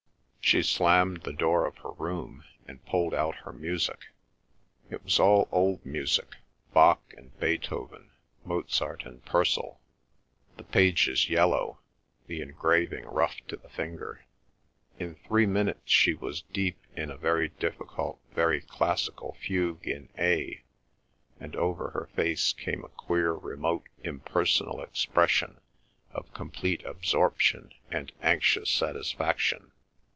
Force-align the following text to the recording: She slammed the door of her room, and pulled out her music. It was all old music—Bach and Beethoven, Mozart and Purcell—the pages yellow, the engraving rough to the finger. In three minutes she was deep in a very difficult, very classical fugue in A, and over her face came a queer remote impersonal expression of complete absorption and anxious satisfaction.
She 0.43 0.63
slammed 0.63 1.21
the 1.23 1.31
door 1.31 1.65
of 1.65 1.77
her 1.77 1.91
room, 1.91 2.43
and 2.67 2.85
pulled 2.85 3.13
out 3.13 3.35
her 3.45 3.53
music. 3.53 4.07
It 4.89 5.01
was 5.01 5.17
all 5.17 5.47
old 5.49 5.85
music—Bach 5.85 6.99
and 7.15 7.39
Beethoven, 7.39 8.11
Mozart 8.43 9.05
and 9.05 9.23
Purcell—the 9.23 10.63
pages 10.65 11.29
yellow, 11.29 11.79
the 12.27 12.41
engraving 12.41 13.05
rough 13.05 13.37
to 13.47 13.55
the 13.55 13.69
finger. 13.69 14.25
In 14.99 15.15
three 15.15 15.45
minutes 15.45 15.89
she 15.89 16.15
was 16.15 16.41
deep 16.41 16.81
in 16.97 17.09
a 17.09 17.15
very 17.17 17.47
difficult, 17.47 18.19
very 18.33 18.59
classical 18.59 19.37
fugue 19.39 19.87
in 19.87 20.09
A, 20.17 20.63
and 21.39 21.55
over 21.55 21.91
her 21.91 22.09
face 22.13 22.51
came 22.51 22.83
a 22.83 22.89
queer 22.89 23.31
remote 23.31 23.87
impersonal 24.03 24.81
expression 24.81 25.61
of 26.11 26.33
complete 26.33 26.83
absorption 26.83 27.71
and 27.89 28.11
anxious 28.21 28.69
satisfaction. 28.69 29.71